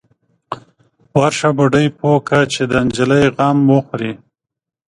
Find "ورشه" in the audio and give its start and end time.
1.19-1.49